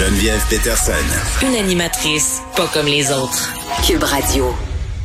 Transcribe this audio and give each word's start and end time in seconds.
Geneviève 0.00 0.42
Peterson. 0.48 0.92
Une 1.42 1.56
animatrice 1.56 2.40
pas 2.56 2.66
comme 2.72 2.86
les 2.86 3.12
autres. 3.12 3.52
Cube 3.86 4.02
Radio. 4.02 4.46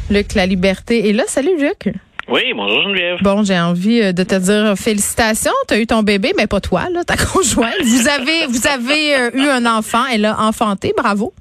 Luc 0.10 0.36
La 0.36 0.46
Liberté 0.46 1.10
est 1.10 1.12
là. 1.12 1.26
Salut 1.28 1.60
Luc. 1.60 1.94
Oui, 2.30 2.54
bonjour 2.56 2.82
Geneviève. 2.84 3.18
Bon, 3.22 3.44
j'ai 3.44 3.60
envie 3.60 4.02
euh, 4.02 4.14
de 4.14 4.24
te 4.24 4.36
dire 4.36 4.74
félicitations. 4.78 5.52
Tu 5.68 5.74
as 5.74 5.80
eu 5.80 5.86
ton 5.86 6.02
bébé, 6.02 6.32
mais 6.38 6.48
pas 6.48 6.62
toi, 6.62 6.88
là, 6.94 7.04
ta 7.04 7.18
conjointe. 7.18 7.74
Vous 7.84 8.08
avez, 8.08 8.46
vous 8.48 8.68
avez 8.68 9.16
euh, 9.18 9.32
eu 9.34 9.50
un 9.50 9.66
enfant. 9.66 10.06
Elle 10.14 10.24
a 10.24 10.40
enfanté. 10.40 10.94
Bravo. 10.96 11.34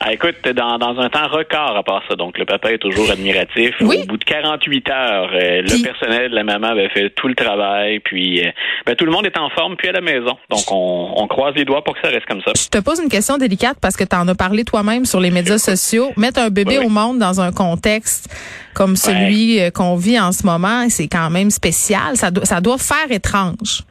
Ah, 0.00 0.12
écoute, 0.12 0.36
dans, 0.54 0.78
dans 0.78 0.98
un 1.00 1.08
temps 1.08 1.28
record 1.28 1.76
à 1.76 1.82
part 1.82 2.02
ça, 2.08 2.16
donc 2.16 2.38
le 2.38 2.44
papa 2.44 2.72
est 2.72 2.78
toujours 2.78 3.10
admiratif. 3.10 3.74
Oui. 3.80 3.98
Au 4.02 4.06
bout 4.06 4.16
de 4.16 4.24
48 4.24 4.90
heures, 4.90 5.30
euh, 5.34 5.62
Puis- 5.66 5.78
le 5.78 5.82
personnel 5.84 6.30
de 6.30 6.34
la 6.34 6.44
maman 6.44 6.68
avait 6.68 6.88
fait 6.90 7.10
tout 7.10 7.28
le 7.28 7.34
travail, 7.34 8.00
puis 8.00 8.44
euh, 8.44 8.50
ben, 8.86 8.94
tout 8.96 9.04
le 9.04 9.12
monde 9.12 9.26
est 9.26 9.38
en 9.38 9.48
forme, 9.50 9.76
puis 9.76 9.88
à 9.88 9.92
la 9.92 10.00
maison. 10.00 10.36
Donc 10.50 10.70
on, 10.70 11.12
on 11.16 11.26
croise 11.26 11.54
les 11.54 11.64
doigts 11.64 11.82
pour 11.84 11.94
que 11.94 12.00
ça 12.02 12.08
reste 12.08 12.26
comme 12.26 12.40
ça. 12.42 12.52
Je 12.56 12.68
te 12.68 12.78
pose 12.78 13.00
une 13.02 13.08
question 13.08 13.38
délicate 13.38 13.78
parce 13.80 13.96
que 13.96 14.04
tu 14.04 14.16
en 14.16 14.26
as 14.28 14.34
parlé 14.34 14.64
toi-même 14.64 15.04
sur 15.04 15.20
les 15.20 15.30
médias 15.30 15.58
sociaux. 15.58 16.12
Mettre 16.16 16.40
un 16.40 16.50
bébé 16.50 16.78
Oui, 16.78 16.86
au 16.86 16.88
monde 16.88 17.18
dans 17.18 17.40
un 17.40 17.52
contexte 17.52 18.28
comme 18.74 18.96
celui 18.96 19.60
euh, 19.60 19.70
qu'on 19.70 19.94
vit 19.96 20.18
en 20.18 20.32
ce 20.32 20.44
moment, 20.44 20.88
c'est 20.88 21.06
quand 21.08 21.30
même 21.30 21.50
spécial. 21.50 22.16
Ça 22.16 22.30
doit, 22.30 22.44
ça 22.44 22.60
doit 22.60 22.78
faire 22.78 23.10
étrange. 23.10 23.82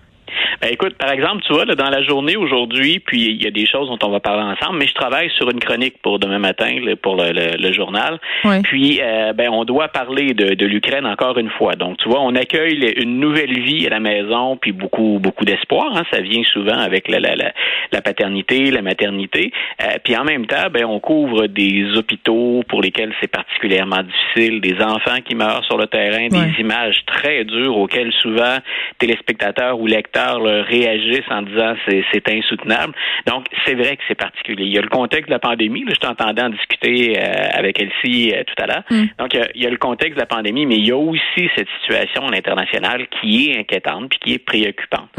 Ben, 0.63 0.69
écoute, 0.71 0.95
par 0.97 1.11
exemple, 1.11 1.43
tu 1.45 1.51
vois, 1.51 1.65
là, 1.65 1.75
dans 1.75 1.89
la 1.89 2.01
journée 2.03 2.37
aujourd'hui, 2.37 2.99
puis 2.99 3.21
il 3.31 3.43
y 3.43 3.47
a 3.47 3.51
des 3.51 3.65
choses 3.65 3.89
dont 3.89 3.99
on 4.01 4.11
va 4.11 4.21
parler 4.21 4.43
ensemble, 4.43 4.79
mais 4.79 4.87
je 4.87 4.93
travaille 4.93 5.29
sur 5.31 5.49
une 5.51 5.59
chronique 5.59 5.95
pour 6.01 6.19
demain 6.19 6.39
matin, 6.39 6.73
là, 6.85 6.95
pour 6.95 7.17
le, 7.17 7.33
le- 7.33 7.57
le 7.61 7.73
journal. 7.73 8.17
Oui. 8.45 8.61
Puis, 8.61 8.99
euh, 9.01 9.33
ben, 9.33 9.49
on 9.49 9.65
doit 9.65 9.89
parler 9.89 10.33
de, 10.33 10.53
de 10.53 10.65
l'Ukraine 10.65 11.05
encore 11.05 11.37
une 11.37 11.49
fois. 11.49 11.73
Donc, 11.75 11.97
tu 11.97 12.07
vois, 12.07 12.21
on 12.21 12.33
accueille 12.35 12.93
une 12.95 13.19
nouvelle 13.19 13.59
vie 13.59 13.85
à 13.87 13.89
la 13.89 13.99
maison, 13.99 14.55
puis 14.55 14.71
beaucoup, 14.71 15.19
beaucoup 15.21 15.43
d'espoir. 15.43 15.97
Hein, 15.97 16.03
ça 16.13 16.21
vient 16.21 16.43
souvent 16.45 16.77
avec 16.77 17.09
la, 17.09 17.19
la, 17.19 17.35
la, 17.35 17.51
la 17.91 18.01
paternité, 18.01 18.71
la 18.71 18.81
maternité. 18.81 19.51
Euh, 19.81 19.97
puis, 20.01 20.15
en 20.15 20.23
même 20.23 20.45
temps, 20.45 20.69
ben, 20.71 20.85
on 20.85 21.01
couvre 21.01 21.47
des 21.47 21.97
hôpitaux 21.97 22.63
pour 22.69 22.81
lesquels 22.81 23.11
c'est 23.19 23.27
particulièrement 23.29 24.01
difficile, 24.03 24.61
des 24.61 24.81
enfants 24.81 25.19
qui 25.25 25.35
meurent 25.35 25.65
sur 25.65 25.77
le 25.77 25.87
terrain, 25.87 26.29
des 26.29 26.61
images 26.61 27.03
très 27.05 27.43
dures 27.43 27.75
auxquelles 27.75 28.13
souvent 28.21 28.59
téléspectateurs 28.97 29.77
ou 29.77 29.87
lecteurs 29.87 30.39
là, 30.39 30.52
réagissent 30.61 31.29
en 31.29 31.41
disant 31.41 31.75
c'est 31.87 32.03
c'est 32.13 32.29
insoutenable. 32.29 32.93
Donc 33.25 33.45
c'est 33.65 33.75
vrai 33.75 33.95
que 33.97 34.03
c'est 34.07 34.15
particulier. 34.17 34.65
Il 34.65 34.73
y 34.73 34.77
a 34.77 34.81
le 34.81 34.89
contexte 34.89 35.27
de 35.27 35.33
la 35.33 35.39
pandémie. 35.39 35.83
Là, 35.83 35.93
je 35.93 35.99
t'entendais 35.99 36.41
en 36.41 36.49
discuter 36.49 37.17
euh, 37.17 37.47
avec 37.53 37.79
Elsie 37.81 38.33
euh, 38.33 38.43
tout 38.43 38.63
à 38.63 38.67
l'heure. 38.67 38.83
Donc 39.19 39.33
il 39.33 39.39
y, 39.39 39.43
a, 39.43 39.47
il 39.55 39.63
y 39.63 39.67
a 39.67 39.69
le 39.69 39.77
contexte 39.77 40.15
de 40.15 40.19
la 40.19 40.25
pandémie, 40.25 40.65
mais 40.65 40.75
il 40.75 40.87
y 40.87 40.91
a 40.91 40.97
aussi 40.97 41.49
cette 41.55 41.67
situation 41.81 42.27
à 42.27 42.31
l'international 42.31 43.07
qui 43.21 43.49
est 43.49 43.59
inquiétante 43.59 44.09
puis 44.09 44.19
qui 44.19 44.33
est 44.33 44.45
préoccupante. 44.45 45.09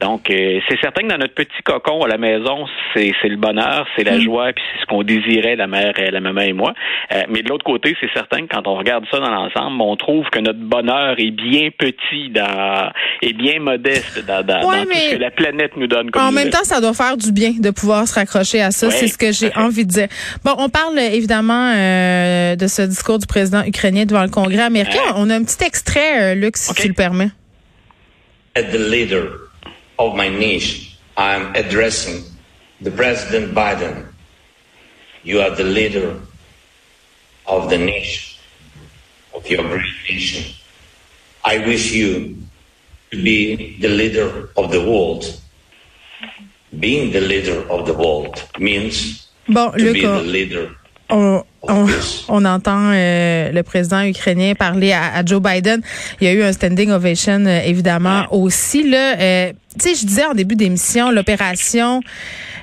Donc 0.00 0.30
euh, 0.30 0.60
c'est 0.68 0.78
certain 0.80 1.02
que 1.02 1.08
dans 1.08 1.18
notre 1.18 1.34
petit 1.34 1.62
cocon 1.64 2.02
à 2.02 2.08
la 2.08 2.18
maison, 2.18 2.66
c'est 2.94 3.12
c'est 3.20 3.28
le 3.28 3.36
bonheur, 3.36 3.86
c'est 3.96 4.04
la 4.04 4.18
joie 4.18 4.52
puis 4.52 4.64
c'est 4.72 4.82
ce 4.82 4.86
qu'on 4.86 5.02
désirait 5.02 5.56
la 5.56 5.66
mère, 5.66 5.94
euh, 5.98 6.10
la 6.10 6.20
maman 6.20 6.42
et 6.42 6.52
moi. 6.52 6.74
Euh, 7.12 7.22
mais 7.28 7.42
de 7.42 7.48
l'autre 7.48 7.64
côté, 7.64 7.96
c'est 8.00 8.12
certain 8.12 8.46
que 8.46 8.54
quand 8.54 8.66
on 8.66 8.76
regarde 8.76 9.04
ça 9.10 9.18
dans 9.18 9.30
l'ensemble, 9.30 9.80
on 9.80 9.96
trouve 9.96 10.28
que 10.30 10.38
notre 10.38 10.60
bonheur 10.60 11.16
est 11.18 11.30
bien 11.30 11.70
petit 11.76 12.30
dans 12.30 12.90
est 13.22 13.32
bien 13.32 13.60
modeste 13.60 14.24
dans, 14.26 14.44
dans, 14.44 14.68
Ouais, 14.68 14.83
dans 14.83 14.83
tout 14.84 14.90
mais 14.94 15.10
que 15.12 15.16
la 15.16 15.30
planète 15.30 15.76
nous 15.76 15.86
donne 15.86 16.10
comme 16.10 16.22
En 16.22 16.32
même 16.32 16.50
temps, 16.50 16.64
ça 16.64 16.80
doit 16.80 16.94
faire 16.94 17.16
du 17.16 17.32
bien 17.32 17.52
de 17.58 17.70
pouvoir 17.70 18.06
se 18.06 18.14
raccrocher 18.14 18.60
à 18.62 18.70
ça. 18.70 18.88
Ouais, 18.88 18.94
c'est 18.98 19.08
ce 19.08 19.18
que 19.18 19.32
j'ai 19.32 19.52
envie 19.56 19.84
de 19.84 19.90
dire. 19.92 20.08
Bon, 20.44 20.54
on 20.58 20.68
parle 20.68 20.98
euh, 20.98 21.10
évidemment 21.10 21.72
euh, 21.74 22.56
de 22.56 22.66
ce 22.66 22.82
discours 22.82 23.18
du 23.18 23.26
président 23.26 23.62
ukrainien 23.64 24.04
devant 24.04 24.22
le 24.22 24.28
Congrès 24.30 24.62
américain. 24.62 24.98
Ouais. 25.06 25.12
On 25.16 25.30
a 25.30 25.36
un 25.36 25.44
petit 25.44 25.62
extrait, 25.64 26.32
euh, 26.32 26.34
Luc, 26.34 26.56
si 26.56 26.70
Ok. 26.70 26.80
tu 26.80 26.88
le 26.88 26.94
permets. 26.94 27.30
At 28.56 28.64
the 28.64 28.78
leader 28.78 29.24
of 29.98 30.14
my 30.14 30.30
niche, 30.30 30.96
I 31.16 31.34
am 31.34 31.52
addressing 31.56 32.22
the 32.82 32.90
President 32.90 33.52
Biden. 33.52 34.04
You 35.24 35.40
are 35.40 35.50
the 35.54 35.64
leader 35.64 36.16
of 37.46 37.68
the 37.70 37.78
niche 37.78 38.38
of 39.34 39.48
your 39.48 39.64
great 39.64 39.84
nation. 40.08 40.44
I 41.44 41.58
wish 41.58 41.92
you 41.92 42.36
to 43.14 43.22
be 43.22 43.76
the 43.80 43.88
leader 43.88 44.48
of 44.56 44.70
the 44.70 44.80
world. 44.80 45.40
Being 46.78 47.12
the 47.12 47.20
leader 47.20 47.58
of 47.70 47.86
the 47.86 47.94
world 47.94 48.42
means 48.58 49.28
Bon, 49.48 49.72
to 49.78 49.92
be 49.92 50.00
the 50.02 50.22
leader 50.22 50.74
on, 51.10 51.44
on, 51.68 51.86
on 52.28 52.44
entend 52.44 52.90
euh, 52.92 53.50
le 53.52 53.62
président 53.62 54.02
ukrainien 54.02 54.54
parler 54.54 54.92
à, 54.92 55.14
à 55.16 55.24
Joe 55.24 55.40
Biden. 55.42 55.80
Il 56.20 56.26
y 56.26 56.30
a 56.30 56.32
eu 56.32 56.42
un 56.42 56.52
standing 56.52 56.90
ovation, 56.90 57.44
euh, 57.46 57.60
évidemment, 57.64 58.24
aussi. 58.30 58.88
Là, 58.88 59.16
euh, 59.18 59.52
tu 59.78 59.88
sais, 59.88 59.94
je 60.00 60.06
disais 60.06 60.24
en 60.24 60.34
début 60.34 60.54
d'émission, 60.56 61.10
l'opération 61.10 62.00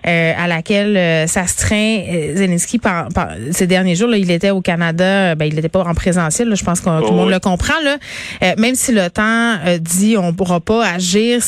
euh, 0.08 0.34
à 0.38 0.48
laquelle 0.48 0.96
euh, 0.98 1.28
s'astreint 1.28 2.00
euh, 2.10 2.36
Zelensky 2.36 2.80
par, 2.80 3.10
par- 3.10 3.32
ces 3.52 3.68
derniers 3.68 3.96
jours. 3.96 4.08
Là, 4.08 4.18
il 4.18 4.32
était 4.32 4.50
au 4.50 4.62
Canada. 4.62 5.36
Ben, 5.36 5.46
il 5.46 5.54
n'était 5.56 5.70
pas 5.70 5.82
en 5.84 5.94
présentiel. 5.94 6.48
là, 6.48 6.56
je 6.56 6.64
pense 6.64 6.80
que 6.80 6.86
tout 6.86 6.90
le 6.90 7.02
Oh, 7.10 7.12
monde 7.12 7.28
oui. 7.28 7.34
le 7.34 7.40
comprend. 7.40 7.80
Là, 7.84 7.98
Euh, 8.44 8.54
même 8.58 8.76
si 8.76 8.92
l'OTAN 8.94 9.58
euh, 9.66 9.78
dit 9.78 10.16
on 10.18 10.34
pourra 10.34 10.60
pas 10.60 10.88
agir. 10.88 11.42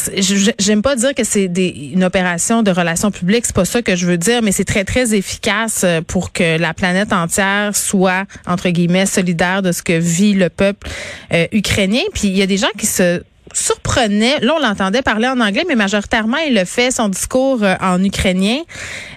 J'aime 0.59 0.81
pas 0.81 0.95
dire 0.95 1.15
que 1.15 1.23
c'est 1.23 1.45
une 1.55 2.03
opération 2.03 2.61
de 2.61 2.69
relations 2.71 3.09
publiques. 3.11 3.45
C'est 3.45 3.55
pas 3.55 3.65
ça 3.65 3.81
que 3.81 3.95
je 3.95 4.05
veux 4.05 4.17
dire, 4.17 4.41
mais 4.43 4.51
c'est 4.51 4.65
très 4.65 4.83
très 4.83 5.15
efficace 5.15 5.85
pour 6.07 6.31
que 6.33 6.57
la 6.59 6.73
planète 6.73 7.11
entière 7.13 7.42
soit 7.73 8.25
entre 8.47 8.69
guillemets 8.69 9.05
solidaire 9.05 9.61
de 9.61 9.71
ce 9.71 9.81
que 9.83 9.93
vit 9.93 10.33
le 10.33 10.49
peuple 10.49 10.87
euh, 11.33 11.47
ukrainien. 11.51 12.01
Puis 12.13 12.27
il 12.27 12.37
y 12.37 12.41
a 12.41 12.45
des 12.47 12.57
gens 12.57 12.67
qui 12.77 12.85
se 12.85 13.21
surprenaient. 13.53 14.39
Là, 14.39 14.55
on 14.57 14.59
l'entendait 14.59 15.01
parler 15.03 15.27
en 15.27 15.39
anglais, 15.39 15.63
mais 15.67 15.75
majoritairement, 15.75 16.37
il 16.37 16.55
le 16.55 16.65
fait 16.65 16.89
son 16.91 17.07
discours 17.07 17.59
euh, 17.63 17.75
en 17.81 18.03
ukrainien. 18.03 18.57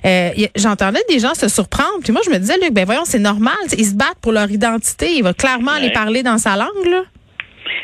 Euh, 0.05 0.31
J'entendais 0.57 1.03
des 1.09 1.19
gens 1.19 1.35
se 1.35 1.49
surprendre. 1.49 2.01
Puis 2.03 2.13
moi, 2.13 2.21
je 2.25 2.31
me 2.31 2.39
disais, 2.39 2.59
Luc, 2.63 2.73
ben 2.73 2.85
voyons, 2.85 3.05
c'est 3.07 3.19
normal. 3.19 3.55
Ils 3.79 3.87
se 3.87 3.95
battent 3.95 4.19
pour 4.21 4.33
leur 4.33 4.51
identité. 4.51 5.15
Il 5.17 5.23
va 5.23 5.33
clairement 5.33 5.73
aller 5.73 5.87
Ouais. 5.87 5.93
parler 5.93 6.23
dans 6.23 6.37
sa 6.39 6.57
langue, 6.57 6.85
là. 6.91 7.03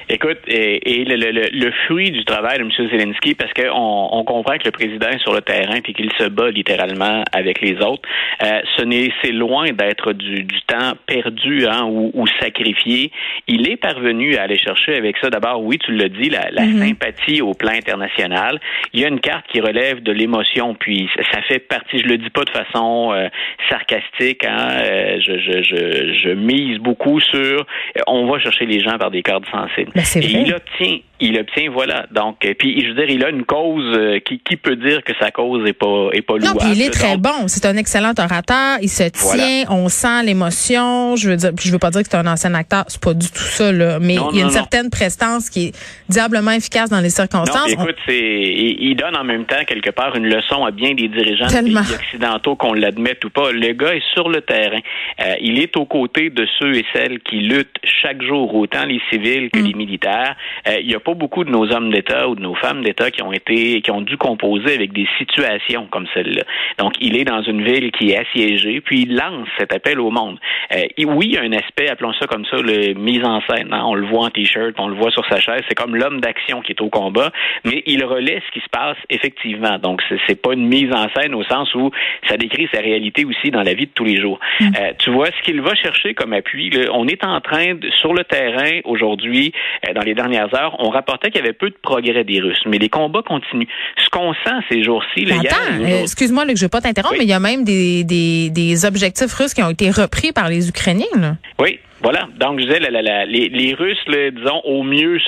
Écoute, 0.08 0.38
et, 0.48 1.00
et 1.00 1.04
le, 1.04 1.16
le- 1.16 1.30
le- 1.32 1.48
le 1.52 1.72
fruit 1.86 2.10
du 2.10 2.24
travail 2.24 2.58
de 2.58 2.64
M. 2.64 2.70
Zelensky, 2.90 3.34
parce 3.34 3.52
qu'on 3.52 4.08
on 4.12 4.24
comprend 4.24 4.56
que 4.58 4.64
le 4.64 4.70
président 4.70 5.08
est 5.08 5.18
sur 5.20 5.32
le 5.32 5.40
terrain 5.40 5.80
puis 5.82 5.94
qu'il 5.94 6.10
se 6.18 6.24
bat 6.28 6.50
littéralement 6.50 7.22
avec 7.32 7.60
les 7.60 7.76
autres, 7.82 8.02
euh, 8.42 8.60
ce 8.76 8.82
n'est 8.84 9.10
c'est 9.22 9.32
loin 9.32 9.66
d'être 9.72 10.12
du, 10.12 10.42
du 10.44 10.60
temps 10.62 10.92
perdu 11.06 11.66
hein, 11.66 11.84
ou, 11.86 12.10
ou 12.14 12.26
sacrifié. 12.40 13.10
Il 13.48 13.68
est 13.70 13.76
parvenu 13.76 14.36
à 14.36 14.42
aller 14.42 14.58
chercher 14.58 14.96
avec 14.96 15.16
ça. 15.18 15.30
D'abord, 15.30 15.62
oui, 15.62 15.78
tu 15.78 15.92
l'as 15.92 16.08
dit, 16.08 16.28
la, 16.30 16.50
la 16.50 16.62
sympathie 16.86 17.40
au 17.42 17.54
plan 17.54 17.72
international. 17.72 18.60
Il 18.92 19.00
y 19.00 19.04
a 19.04 19.08
une 19.08 19.20
carte 19.20 19.46
qui 19.48 19.60
relève 19.60 20.02
de 20.02 20.12
l'émotion, 20.12 20.74
puis 20.74 21.08
ça, 21.16 21.22
ça 21.32 21.42
fait 21.42 21.58
partie. 21.60 21.98
Je 21.98 22.06
le 22.08 22.18
dis 22.18 22.30
pas 22.30 22.44
de 22.44 22.50
façon 22.50 23.12
euh, 23.12 23.28
sarcastique. 23.68 24.44
Hein, 24.44 24.68
euh, 24.72 25.18
je, 25.20 25.38
je, 25.38 25.62
je, 25.62 26.12
je 26.22 26.28
mise 26.30 26.78
beaucoup 26.78 27.20
sur. 27.20 27.38
euh, 27.38 28.00
On 28.06 28.26
va 28.26 28.38
chercher 28.40 28.66
les 28.66 28.80
gens 28.80 28.98
par 28.98 29.10
des 29.10 29.22
cordes 29.22 29.46
sensibles. 29.50 29.91
Ben, 29.94 30.04
c'est 30.04 30.20
Et 30.20 30.30
il 30.30 30.54
obtient, 30.54 30.98
il 31.22 31.38
obtient, 31.38 31.70
voilà. 31.70 32.06
Donc, 32.12 32.44
euh, 32.44 32.54
puis 32.58 32.80
je 32.82 32.88
veux 32.88 32.94
dire, 32.94 33.08
il 33.08 33.24
a 33.24 33.30
une 33.30 33.44
cause 33.44 33.84
euh, 33.96 34.18
qui, 34.20 34.38
qui 34.40 34.56
peut 34.56 34.76
dire 34.76 35.02
que 35.04 35.12
sa 35.20 35.30
cause 35.30 35.66
est 35.68 35.72
pas 35.72 36.08
est 36.12 36.22
pas 36.22 36.34
Non, 36.34 36.40
louable. 36.40 36.58
puis 36.60 36.68
il 36.74 36.82
est 36.82 36.90
très 36.90 37.12
Donc, 37.16 37.22
bon. 37.22 37.48
C'est 37.48 37.64
un 37.66 37.76
excellent 37.76 38.12
orateur. 38.18 38.78
Il 38.82 38.88
se 38.88 39.04
tient. 39.08 39.64
On 39.70 39.88
sent 39.88 40.22
l'émotion. 40.24 41.16
Je 41.16 41.30
veux 41.30 41.36
dire, 41.36 41.50
puis 41.56 41.66
je 41.68 41.72
veux 41.72 41.78
pas 41.78 41.90
dire 41.90 42.02
que 42.02 42.08
c'est 42.10 42.16
un 42.16 42.26
ancien 42.26 42.52
acteur. 42.54 42.84
C'est 42.88 43.00
pas 43.02 43.14
du 43.14 43.28
tout 43.30 43.38
ça, 43.38 43.72
là. 43.72 43.98
Mais 44.00 44.14
Non, 44.16 44.30
il 44.32 44.38
y 44.38 44.40
a 44.40 44.44
non, 44.44 44.48
une 44.50 44.54
non. 44.54 44.60
certaine 44.60 44.90
prestance 44.90 45.48
qui 45.50 45.68
est 45.68 45.72
diablement 46.08 46.50
efficace 46.52 46.90
dans 46.90 46.98
les 46.98 47.04
Non, 47.04 47.10
circonstances. 47.10 47.70
écoute, 47.72 47.96
c'est 48.06 48.18
il, 48.18 48.94
donne 48.96 49.16
en 49.16 49.24
même 49.24 49.44
temps 49.46 49.64
quelque 49.66 49.90
part 49.90 50.14
une 50.16 50.26
leçon 50.26 50.64
à 50.64 50.70
bien 50.70 50.94
des 50.94 51.08
dirigeants 51.08 51.46
de 51.46 51.52
Tellement. 51.52 51.82
pays 51.82 51.94
occidentaux 51.94 52.56
qu'on 52.56 52.72
l'admette 52.74 53.24
ou 53.24 53.30
pas. 53.30 53.52
Le 53.52 53.72
gars 53.72 53.94
est 53.94 54.02
sur 54.14 54.28
le 54.28 54.40
terrain. 54.42 54.80
Euh, 55.20 55.34
il 55.40 55.58
est 55.60 55.76
aux 55.76 55.86
côtés 55.86 56.30
de 56.30 56.46
ceux 56.58 56.74
et 56.76 56.84
celles 56.94 57.20
qui 57.20 57.36
luttent 57.36 57.76
chaque 58.02 58.22
jour, 58.22 58.54
autant 58.54 58.84
les 58.84 59.00
civils 59.10 59.32
Mm. 59.46 59.48
que 59.50 59.58
les 59.58 59.74
militaires. 59.74 60.36
Euh, 60.68 60.76
il 60.80 60.88
n'y 60.88 60.94
a 60.94 61.00
pas 61.00 61.11
beaucoup 61.14 61.44
de 61.44 61.50
nos 61.50 61.70
hommes 61.72 61.90
d'État 61.92 62.28
ou 62.28 62.34
de 62.34 62.40
nos 62.42 62.54
femmes 62.54 62.82
d'État 62.82 63.10
qui 63.10 63.22
ont 63.22 63.32
été 63.32 63.80
qui 63.82 63.90
ont 63.90 64.00
dû 64.00 64.16
composer 64.16 64.74
avec 64.74 64.92
des 64.92 65.06
situations 65.18 65.86
comme 65.90 66.06
celle-là. 66.14 66.42
Donc, 66.78 66.92
il 67.00 67.16
est 67.16 67.24
dans 67.24 67.42
une 67.42 67.62
ville 67.62 67.90
qui 67.92 68.10
est 68.10 68.18
assiégée, 68.18 68.80
puis 68.80 69.02
il 69.02 69.16
lance 69.16 69.48
cet 69.58 69.74
appel 69.74 70.00
au 70.00 70.10
monde. 70.10 70.38
Euh, 70.74 70.82
et 70.96 71.04
oui, 71.04 71.26
il 71.30 71.34
y 71.34 71.38
a 71.38 71.42
un 71.42 71.52
aspect, 71.52 71.88
appelons 71.88 72.12
ça 72.14 72.26
comme 72.26 72.44
ça, 72.46 72.56
le 72.56 72.94
mise 72.94 73.24
en 73.24 73.40
scène. 73.48 73.68
hein. 73.72 73.82
On 73.86 73.94
le 73.94 74.06
voit 74.06 74.26
en 74.26 74.30
t-shirt, 74.30 74.74
on 74.78 74.88
le 74.88 74.94
voit 74.96 75.10
sur 75.10 75.24
sa 75.26 75.40
chaise. 75.40 75.62
C'est 75.68 75.74
comme 75.74 75.96
l'homme 75.96 76.20
d'action 76.20 76.60
qui 76.62 76.72
est 76.72 76.80
au 76.80 76.88
combat, 76.88 77.30
mais 77.64 77.82
il 77.86 78.04
relaie 78.04 78.40
ce 78.46 78.52
qui 78.52 78.60
se 78.64 78.68
passe 78.70 78.96
effectivement. 79.10 79.78
Donc, 79.78 80.02
c'est- 80.08 80.40
pas 80.42 80.54
une 80.54 80.66
mise 80.66 80.90
en 80.92 81.08
scène 81.14 81.34
au 81.34 81.44
sens 81.44 81.72
où 81.74 81.90
ça 82.28 82.36
décrit 82.36 82.68
sa 82.72 82.80
réalité 82.80 83.24
aussi 83.24 83.50
dans 83.50 83.62
la 83.62 83.74
vie 83.74 83.86
de 83.86 83.92
tous 83.94 84.04
les 84.04 84.20
jours. 84.20 84.40
Euh, 84.62 84.92
tu 84.98 85.10
vois, 85.10 85.26
ce 85.26 85.42
qu'il 85.44 85.60
va 85.60 85.74
chercher 85.74 86.14
comme 86.14 86.32
appui, 86.32 86.70
là, 86.70 86.90
on 86.92 87.06
est 87.06 87.24
en 87.24 87.40
train, 87.40 87.74
de, 87.74 87.90
sur 88.00 88.12
le 88.14 88.24
terrain 88.24 88.80
aujourd'hui, 88.84 89.52
euh, 89.88 89.92
dans 89.92 90.02
les 90.02 90.14
dernières 90.14 90.52
heures, 90.54 90.74
on 90.80 90.90
rapportait 91.02 91.30
qu'il 91.30 91.40
y 91.40 91.44
avait 91.44 91.52
peu 91.52 91.68
de 91.68 91.76
progrès 91.82 92.24
des 92.24 92.40
Russes, 92.40 92.62
mais 92.66 92.78
les 92.78 92.88
combats 92.88 93.22
continuent. 93.22 93.66
Ce 93.98 94.08
qu'on 94.08 94.32
sent 94.32 94.64
ces 94.70 94.82
jours-ci, 94.82 95.24
le 95.24 95.34
Attends, 95.34 95.56
euh, 95.80 96.02
excuse-moi, 96.02 96.44
je 96.46 96.52
ne 96.52 96.56
vais 96.56 96.68
pas 96.68 96.80
t'interrompre, 96.80 97.16
mais 97.18 97.24
il 97.24 97.30
y 97.30 97.32
a 97.32 97.40
même 97.40 97.64
des, 97.64 98.04
des, 98.04 98.50
des, 98.50 98.84
objectifs 98.84 99.32
russes 99.34 99.54
qui 99.54 99.62
ont 99.62 99.70
été 99.70 99.90
repris 99.90 100.32
par 100.32 100.48
les 100.48 100.68
Ukrainiens. 100.68 101.06
Là. 101.16 101.36
Oui, 101.58 101.78
voilà. 102.02 102.28
Donc, 102.38 102.60
je 102.60 102.66
disais, 102.66 102.80
les, 102.80 103.48
les, 103.48 103.74
Russes, 103.74 104.04
disons, 104.06 104.60
au 104.64 104.82
mieux, 104.82 105.18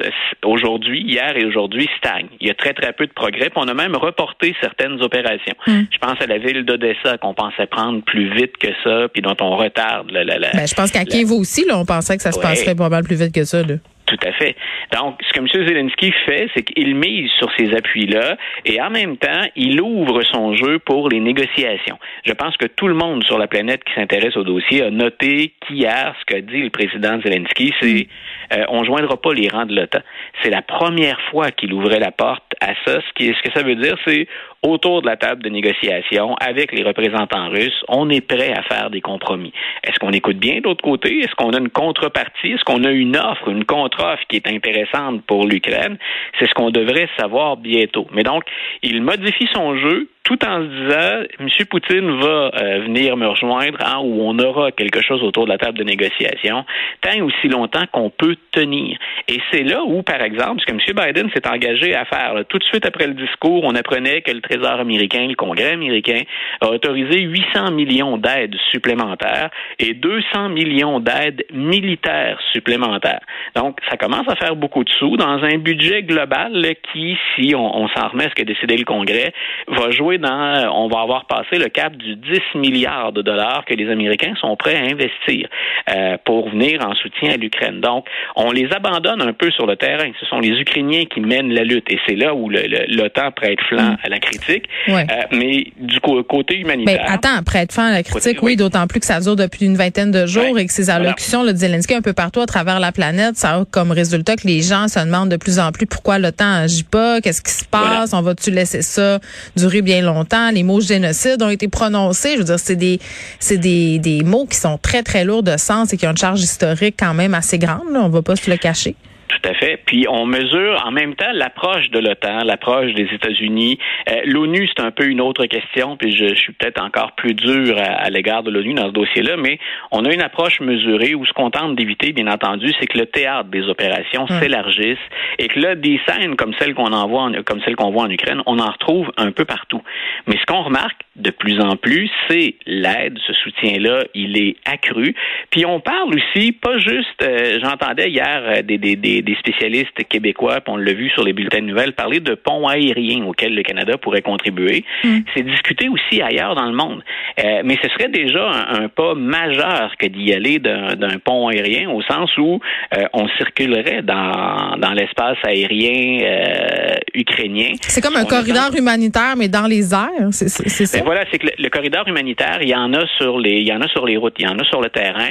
aujourd'hui, 0.44 1.02
hier 1.02 1.36
et 1.36 1.44
aujourd'hui, 1.44 1.88
stagnent. 1.98 2.28
Il 2.40 2.48
y 2.48 2.50
a 2.50 2.54
très, 2.54 2.72
très 2.72 2.92
peu 2.92 3.06
de 3.06 3.12
progrès. 3.12 3.50
Puis 3.50 3.56
on 3.56 3.68
a 3.68 3.74
même 3.74 3.96
reporté 3.96 4.54
certaines 4.60 5.00
opérations. 5.02 5.54
Hmm. 5.66 5.82
Je 5.90 5.98
pense 5.98 6.20
à 6.20 6.26
la 6.26 6.38
ville 6.38 6.64
d'Odessa 6.64 7.18
qu'on 7.18 7.34
pensait 7.34 7.66
prendre 7.66 8.02
plus 8.02 8.32
vite 8.34 8.56
que 8.58 8.68
ça, 8.82 9.08
puis 9.12 9.22
dont 9.22 9.36
on 9.40 9.56
retarde. 9.56 10.10
Ben, 10.12 10.66
je 10.66 10.74
pense 10.74 10.90
qu'à 10.90 11.04
Kiev 11.04 11.30
aussi, 11.32 11.64
là, 11.64 11.78
on 11.78 11.84
pensait 11.84 12.16
que 12.16 12.22
ça 12.22 12.32
se 12.32 12.40
passerait 12.40 12.74
pas 12.74 12.88
mal 12.88 13.04
plus 13.04 13.16
vite 13.16 13.32
que 13.32 13.44
ça. 13.44 13.62
Là. 13.62 13.74
Tout 14.14 14.28
à 14.28 14.32
fait. 14.32 14.54
Donc, 14.92 15.18
ce 15.26 15.32
que 15.32 15.40
M. 15.40 15.66
Zelensky 15.66 16.12
fait, 16.24 16.48
c'est 16.54 16.62
qu'il 16.62 16.94
mise 16.94 17.30
sur 17.32 17.50
ces 17.58 17.74
appuis-là 17.74 18.36
et 18.64 18.80
en 18.80 18.90
même 18.90 19.16
temps, 19.16 19.40
il 19.56 19.80
ouvre 19.80 20.22
son 20.22 20.54
jeu 20.54 20.78
pour 20.78 21.08
les 21.08 21.18
négociations. 21.18 21.98
Je 22.24 22.32
pense 22.32 22.56
que 22.56 22.66
tout 22.66 22.86
le 22.86 22.94
monde 22.94 23.24
sur 23.24 23.38
la 23.38 23.48
planète 23.48 23.82
qui 23.82 23.92
s'intéresse 23.94 24.36
au 24.36 24.44
dossier 24.44 24.82
a 24.82 24.90
noté 24.90 25.52
qu'hier, 25.66 26.14
ce 26.20 26.24
qu'a 26.26 26.40
dit 26.40 26.62
le 26.62 26.70
président 26.70 27.20
Zelensky, 27.22 27.74
c'est 27.80 28.06
euh, 28.52 28.64
on 28.68 28.84
joindra 28.84 29.16
pas 29.16 29.32
les 29.32 29.48
rangs 29.48 29.66
de 29.66 29.74
l'OTAN. 29.74 30.00
C'est 30.42 30.50
la 30.50 30.62
première 30.62 31.20
fois 31.30 31.50
qu'il 31.50 31.72
ouvrait 31.72 31.98
la 31.98 32.12
porte 32.12 32.54
à 32.60 32.74
ça. 32.84 33.00
Ce 33.18 33.42
que 33.42 33.52
ça 33.52 33.64
veut 33.64 33.76
dire, 33.76 33.96
c'est 34.06 34.28
autour 34.64 35.02
de 35.02 35.06
la 35.06 35.16
table 35.16 35.42
de 35.42 35.50
négociation 35.50 36.34
avec 36.40 36.72
les 36.72 36.82
représentants 36.82 37.50
russes, 37.50 37.84
on 37.88 38.08
est 38.10 38.20
prêt 38.20 38.52
à 38.52 38.62
faire 38.62 38.90
des 38.90 39.00
compromis. 39.00 39.52
Est-ce 39.84 39.98
qu'on 39.98 40.10
écoute 40.10 40.38
bien 40.38 40.56
de 40.56 40.62
l'autre 40.64 40.82
côté? 40.82 41.20
Est-ce 41.20 41.34
qu'on 41.34 41.50
a 41.50 41.58
une 41.58 41.68
contrepartie? 41.68 42.52
Est-ce 42.52 42.64
qu'on 42.64 42.84
a 42.84 42.90
une 42.90 43.16
offre, 43.16 43.48
une 43.48 43.64
contre-offre 43.64 44.22
qui 44.28 44.36
est 44.36 44.48
intéressante 44.48 45.22
pour 45.26 45.46
l'Ukraine? 45.46 45.98
C'est 46.38 46.48
ce 46.48 46.54
qu'on 46.54 46.70
devrait 46.70 47.08
savoir 47.18 47.56
bientôt. 47.56 48.06
Mais 48.12 48.22
donc, 48.22 48.44
il 48.82 49.02
modifie 49.02 49.48
son 49.52 49.76
jeu 49.76 50.08
tout 50.24 50.42
en 50.44 50.62
se 50.62 50.66
disant, 50.66 51.26
M. 51.38 51.48
Poutine 51.68 52.18
va 52.20 52.50
euh, 52.54 52.80
venir 52.80 53.16
me 53.16 53.26
rejoindre 53.26 53.78
hein, 53.84 54.00
où 54.02 54.22
on 54.22 54.38
aura 54.38 54.72
quelque 54.72 55.02
chose 55.02 55.22
autour 55.22 55.44
de 55.44 55.50
la 55.50 55.58
table 55.58 55.78
de 55.78 55.84
négociation, 55.84 56.64
tant 57.02 57.20
aussi 57.22 57.48
longtemps 57.48 57.84
qu'on 57.92 58.10
peut 58.10 58.36
tenir. 58.50 58.98
Et 59.28 59.38
c'est 59.52 59.62
là 59.62 59.82
où, 59.84 60.02
par 60.02 60.22
exemple, 60.22 60.60
ce 60.60 60.66
que 60.66 60.72
M. 60.72 60.78
Biden 60.96 61.30
s'est 61.34 61.46
engagé 61.46 61.94
à 61.94 62.06
faire, 62.06 62.34
tout 62.48 62.58
de 62.58 62.64
suite 62.64 62.86
après 62.86 63.06
le 63.06 63.14
discours, 63.14 63.64
on 63.64 63.74
apprenait 63.74 64.22
que 64.22 64.30
le 64.30 64.40
Trésor 64.40 64.80
américain, 64.80 65.26
le 65.26 65.34
Congrès 65.34 65.72
américain, 65.72 66.22
a 66.60 66.68
autorisé 66.68 67.20
800 67.20 67.72
millions 67.72 68.16
d'aides 68.16 68.56
supplémentaires 68.70 69.50
et 69.78 69.92
200 69.92 70.48
millions 70.48 71.00
d'aides 71.00 71.44
militaires 71.52 72.40
supplémentaires. 72.52 73.20
Donc, 73.54 73.78
ça 73.90 73.96
commence 73.96 74.28
à 74.28 74.36
faire 74.36 74.56
beaucoup 74.56 74.84
de 74.84 74.90
sous 74.98 75.16
dans 75.16 75.42
un 75.44 75.58
budget 75.58 76.02
global 76.02 76.74
qui, 76.92 77.16
si 77.34 77.54
on, 77.54 77.88
s'en 77.88 78.08
remet 78.08 78.24
à 78.24 78.30
ce 78.30 78.34
qu'a 78.34 78.44
décidé 78.44 78.76
le 78.76 78.84
Congrès, 78.84 79.32
va 79.68 79.90
jouer 79.90 80.13
euh, 80.22 80.68
on 80.72 80.88
va 80.88 81.00
avoir 81.00 81.26
passé 81.26 81.56
le 81.56 81.68
cap 81.68 81.96
du 81.96 82.16
10 82.16 82.40
milliards 82.54 83.12
de 83.12 83.22
dollars 83.22 83.64
que 83.66 83.74
les 83.74 83.90
Américains 83.90 84.34
sont 84.40 84.56
prêts 84.56 84.76
à 84.76 84.82
investir 84.82 85.48
euh, 85.94 86.16
pour 86.24 86.50
venir 86.50 86.86
en 86.86 86.94
soutien 86.94 87.32
à 87.32 87.36
l'Ukraine. 87.36 87.80
Donc, 87.80 88.06
on 88.36 88.50
les 88.50 88.72
abandonne 88.72 89.22
un 89.22 89.32
peu 89.32 89.50
sur 89.50 89.66
le 89.66 89.76
terrain. 89.76 90.10
Ce 90.20 90.26
sont 90.26 90.40
les 90.40 90.60
Ukrainiens 90.60 91.04
qui 91.06 91.20
mènent 91.20 91.52
la 91.52 91.64
lutte 91.64 91.90
et 91.90 91.98
c'est 92.06 92.16
là 92.16 92.34
où 92.34 92.48
l'OTAN 92.48 93.32
prête 93.32 93.60
flanc 93.68 93.92
mm. 93.92 93.98
à 94.04 94.08
la 94.08 94.18
critique. 94.18 94.64
Euh, 94.88 95.02
mais 95.32 95.66
du 95.78 96.00
côté 96.00 96.58
humanitaire. 96.58 97.04
Mais 97.06 97.12
attends, 97.12 97.42
prête 97.44 97.72
flanc 97.72 97.86
à 97.86 97.92
la 97.92 98.02
critique, 98.02 98.42
oui, 98.42 98.56
d'autant 98.56 98.86
plus 98.86 99.00
que 99.00 99.06
ça 99.06 99.20
dure 99.20 99.36
depuis 99.36 99.66
une 99.66 99.76
vingtaine 99.76 100.10
de 100.10 100.26
jours 100.26 100.58
et 100.58 100.66
que 100.66 100.72
ces 100.72 100.90
allocutions 100.90 101.42
le 101.42 101.52
de 101.52 101.58
Zelensky 101.58 101.94
un 101.94 102.02
peu 102.02 102.12
partout 102.12 102.40
à 102.40 102.46
travers 102.46 102.80
la 102.80 102.92
planète, 102.92 103.36
ça 103.36 103.56
a 103.56 103.64
comme 103.70 103.90
résultat 103.90 104.36
que 104.36 104.46
les 104.46 104.62
gens 104.62 104.88
se 104.88 104.98
demandent 104.98 105.30
de 105.30 105.36
plus 105.36 105.58
en 105.58 105.72
plus 105.72 105.86
pourquoi 105.86 106.18
l'OTAN 106.18 106.62
agit 106.62 106.84
pas, 106.84 107.20
qu'est-ce 107.20 107.42
qui 107.42 107.52
se 107.52 107.64
passe, 107.64 108.12
on 108.12 108.22
va-tu 108.22 108.50
laisser 108.50 108.82
ça 108.82 109.18
durer 109.56 109.82
bien 109.82 110.02
longtemps. 110.04 110.50
Les 110.50 110.62
mots 110.62 110.80
génocide 110.80 111.42
ont 111.42 111.50
été 111.50 111.68
prononcés. 111.68 112.34
Je 112.34 112.38
veux 112.38 112.44
dire, 112.44 112.60
c'est 112.60 112.76
des, 112.76 113.00
c'est 113.40 113.58
des, 113.58 114.22
mots 114.24 114.46
qui 114.46 114.56
sont 114.56 114.78
très, 114.78 115.02
très 115.02 115.24
lourds 115.24 115.42
de 115.42 115.56
sens 115.56 115.92
et 115.92 115.96
qui 115.96 116.06
ont 116.06 116.10
une 116.10 116.16
charge 116.16 116.40
historique 116.40 116.94
quand 116.98 117.14
même 117.14 117.34
assez 117.34 117.58
grande. 117.58 117.90
Là. 117.92 118.02
On 118.02 118.08
va 118.08 118.22
pas 118.22 118.36
se 118.36 118.48
le 118.50 118.56
cacher. 118.56 118.94
Tout 119.42 119.48
à 119.48 119.54
fait. 119.54 119.80
Puis 119.84 120.06
on 120.08 120.26
mesure 120.26 120.82
en 120.86 120.90
même 120.90 121.14
temps 121.14 121.32
l'approche 121.32 121.90
de 121.90 121.98
l'OTAN, 121.98 122.44
l'approche 122.44 122.92
des 122.94 123.08
États-Unis. 123.12 123.78
Euh, 124.08 124.20
L'ONU, 124.26 124.68
c'est 124.68 124.82
un 124.82 124.90
peu 124.90 125.06
une 125.06 125.20
autre 125.20 125.46
question, 125.46 125.96
puis 125.96 126.14
je, 126.16 126.34
suis 126.34 126.52
peut-être 126.52 126.82
encore 126.82 127.12
plus 127.12 127.34
dur 127.34 127.76
à, 127.78 128.10
l'égard 128.10 128.42
de 128.42 128.50
l'ONU 128.50 128.74
dans 128.74 128.88
ce 128.88 128.92
dossier-là, 128.92 129.36
mais 129.36 129.58
on 129.90 130.04
a 130.04 130.12
une 130.12 130.20
approche 130.22 130.60
mesurée 130.60 131.14
où 131.14 131.24
ce 131.24 131.32
qu'on 131.32 131.50
tente 131.50 131.76
d'éviter, 131.76 132.12
bien 132.12 132.26
entendu, 132.26 132.72
c'est 132.78 132.86
que 132.86 132.98
le 132.98 133.06
théâtre 133.06 133.48
des 133.50 133.68
opérations 133.68 134.22
hum. 134.22 134.40
s'élargisse 134.40 134.98
et 135.38 135.48
que 135.48 135.58
là, 135.58 135.74
des 135.74 136.00
scènes 136.06 136.36
comme 136.36 136.54
celles 136.58 136.74
qu'on 136.74 136.92
envoie, 136.92 137.30
comme 137.44 137.60
celles 137.62 137.76
qu'on 137.76 137.90
voit 137.90 138.04
en 138.04 138.10
Ukraine, 138.10 138.42
on 138.46 138.58
en 138.58 138.70
retrouve 138.70 139.10
un 139.16 139.32
peu 139.32 139.44
partout. 139.44 139.82
Mais 140.26 140.36
ce 140.36 140.46
qu'on 140.46 140.62
remarque 140.62 141.00
de 141.16 141.30
plus 141.30 141.60
en 141.60 141.76
plus, 141.76 142.10
c'est 142.28 142.54
l'aide, 142.66 143.18
ce 143.26 143.32
soutien-là, 143.32 144.04
il 144.14 144.36
est 144.36 144.56
accru. 144.64 145.14
Puis 145.50 145.64
on 145.64 145.80
parle 145.80 146.14
aussi, 146.14 146.52
pas 146.52 146.78
juste, 146.78 147.22
euh, 147.22 147.58
j'entendais 147.62 148.10
hier 148.10 148.42
euh, 148.46 148.62
des, 148.62 148.78
des, 148.78 148.96
des 148.96 149.22
des 149.24 149.36
spécialistes 149.36 150.04
québécois, 150.08 150.60
puis 150.60 150.72
on 150.72 150.76
l'a 150.76 150.92
vu 150.92 151.10
sur 151.10 151.24
les 151.24 151.32
bulletins 151.32 151.60
de 151.60 151.66
nouvelles, 151.66 151.92
parler 151.92 152.20
de 152.20 152.34
ponts 152.34 152.68
aériens 152.68 153.24
auxquels 153.24 153.54
le 153.54 153.62
Canada 153.62 153.98
pourrait 153.98 154.22
contribuer. 154.22 154.84
Mm. 155.02 155.18
C'est 155.34 155.42
discuté 155.42 155.88
aussi 155.88 156.22
ailleurs 156.22 156.54
dans 156.54 156.66
le 156.66 156.74
monde. 156.74 157.02
Euh, 157.42 157.62
mais 157.64 157.78
ce 157.82 157.88
serait 157.90 158.08
déjà 158.08 158.48
un, 158.68 158.88
pas 158.88 159.14
majeur 159.14 159.94
que 159.98 160.06
d'y 160.06 160.32
aller 160.32 160.58
d'un 160.58 161.18
pont 161.24 161.48
aérien 161.48 161.90
au 161.90 162.02
sens 162.02 162.30
où 162.38 162.60
euh, 162.96 163.04
on 163.12 163.28
circulerait 163.38 164.02
dans, 164.02 164.76
dans 164.78 164.92
l'espace 164.92 165.38
aérien 165.44 166.20
euh, 166.22 166.94
ukrainien. 167.14 167.72
C'est 167.80 168.00
comme 168.00 168.16
un 168.16 168.24
corridor 168.24 168.74
humanitaire, 168.76 169.34
mais 169.36 169.48
dans 169.48 169.66
les 169.66 169.94
airs, 169.94 170.30
c'est 170.30 170.48
ça? 170.48 170.98
Ben 170.98 171.04
voilà, 171.04 171.24
c'est 171.30 171.38
que 171.38 171.48
le, 171.58 171.68
corridor 171.68 172.06
humanitaire, 172.06 172.58
il 172.60 172.68
y 172.68 172.74
en 172.74 172.92
a 172.92 173.06
sur 173.18 173.38
les, 173.38 173.58
il 173.58 173.66
y 173.66 173.72
en 173.72 173.80
a 173.80 173.88
sur 173.88 174.06
les 174.06 174.16
routes, 174.16 174.34
il 174.38 174.44
y 174.44 174.48
en 174.48 174.58
a 174.58 174.64
sur 174.64 174.80
le 174.80 174.90
terrain. 174.90 175.30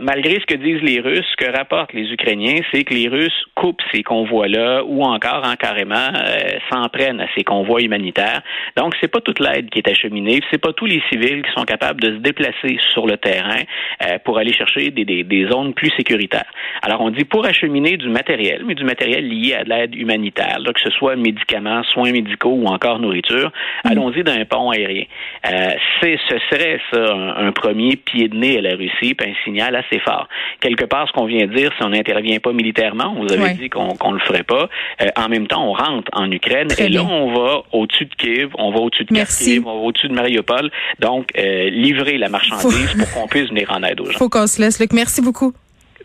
malgré 0.00 0.34
ce 0.40 0.46
que 0.46 0.54
disent 0.54 0.82
les 0.82 1.00
Russes, 1.00 1.26
ce 1.30 1.44
que 1.44 1.50
rapportent 1.50 1.92
les 1.92 2.10
Ukrainiens, 2.12 2.60
c'est 2.72 2.84
que 2.84 2.94
les 2.94 3.08
Russes 3.08 3.19
coupent 3.54 3.82
ces 3.92 4.02
convois-là 4.02 4.82
ou 4.84 5.02
encore 5.02 5.42
en 5.44 5.56
carrément 5.56 5.94
euh, 5.94 6.58
s'en 6.70 6.88
prennent 6.88 7.20
à 7.20 7.26
ces 7.36 7.44
convois 7.44 7.82
humanitaires. 7.82 8.42
Donc, 8.76 8.94
c'est 9.00 9.08
pas 9.08 9.20
toute 9.20 9.40
l'aide 9.40 9.70
qui 9.70 9.78
est 9.78 9.88
acheminée, 9.88 10.40
c'est 10.50 10.60
pas 10.60 10.72
tous 10.72 10.86
les 10.86 11.02
civils 11.10 11.42
qui 11.42 11.52
sont 11.56 11.64
capables 11.64 12.00
de 12.00 12.12
se 12.12 12.18
déplacer 12.18 12.78
sur 12.92 13.06
le 13.06 13.16
terrain 13.16 13.60
euh, 14.02 14.18
pour 14.24 14.38
aller 14.38 14.52
chercher 14.52 14.90
des, 14.90 15.04
des, 15.04 15.24
des, 15.24 15.46
zones 15.48 15.74
plus 15.74 15.90
sécuritaires. 15.96 16.50
Alors, 16.82 17.00
on 17.00 17.10
dit 17.10 17.24
pour 17.24 17.46
acheminer 17.46 17.96
du 17.96 18.08
matériel, 18.08 18.62
mais 18.66 18.74
du 18.74 18.84
matériel 18.84 19.28
lié 19.28 19.54
à 19.54 19.64
de 19.64 19.68
l'aide 19.68 19.94
humanitaire, 19.94 20.58
là, 20.60 20.72
que 20.72 20.80
ce 20.80 20.90
soit 20.90 21.16
médicaments, 21.16 21.82
soins 21.84 22.12
médicaux 22.12 22.54
ou 22.54 22.66
encore 22.66 22.98
nourriture, 22.98 23.52
mm. 23.84 23.90
allons-y 23.90 24.22
d'un 24.22 24.44
pont 24.44 24.70
aérien. 24.70 25.04
Euh, 25.46 25.72
c'est, 26.00 26.18
ce 26.28 26.36
serait 26.50 26.80
ça 26.92 27.12
un, 27.12 27.48
un, 27.48 27.52
premier 27.52 27.96
pied 27.96 28.28
de 28.28 28.36
nez 28.36 28.58
à 28.58 28.62
la 28.62 28.76
Russie, 28.76 29.14
puis 29.14 29.30
un 29.30 29.34
signal 29.44 29.76
assez 29.76 29.98
fort. 30.00 30.28
Quelque 30.60 30.84
part, 30.84 31.08
ce 31.08 31.12
qu'on 31.12 31.26
vient 31.26 31.46
de 31.46 31.54
dire, 31.54 31.70
si 31.76 31.84
on 31.84 31.90
n'intervient 31.90 32.38
pas 32.38 32.52
militairement, 32.52 33.09
vous 33.14 33.32
avez 33.32 33.54
dit 33.54 33.68
qu'on 33.68 33.88
ne 33.92 34.14
le 34.14 34.20
ferait 34.20 34.42
pas. 34.42 34.68
Euh, 35.02 35.06
en 35.16 35.28
même 35.28 35.46
temps, 35.46 35.64
on 35.68 35.72
rentre 35.72 36.10
en 36.12 36.30
Ukraine 36.30 36.68
et 36.78 36.88
là, 36.88 37.04
on 37.04 37.32
va 37.32 37.62
au-dessus 37.72 38.06
de 38.06 38.14
Kiev, 38.14 38.50
on 38.58 38.70
va 38.70 38.80
au-dessus 38.80 39.04
de 39.04 39.14
Kharkiv, 39.14 39.66
on 39.66 39.80
va 39.80 39.86
au-dessus 39.86 40.08
de 40.08 40.14
Mariupol. 40.14 40.70
Donc, 41.00 41.30
euh, 41.38 41.70
livrer 41.70 42.18
la 42.18 42.28
marchandise 42.28 42.94
pour 42.98 43.10
qu'on 43.12 43.28
puisse 43.28 43.48
venir 43.48 43.70
en 43.70 43.82
aide 43.82 44.00
aux 44.00 44.10
gens. 44.10 44.18
Faut 44.18 44.28
qu'on 44.28 44.46
se 44.46 44.60
laisse. 44.60 44.80
Luc, 44.80 44.92
merci 44.92 45.20
beaucoup. 45.20 45.52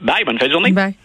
Bye, 0.02 0.24
bonne 0.26 0.40
fin 0.40 0.48
de 0.48 0.52
journée. 0.52 0.72
Bye. 0.72 0.96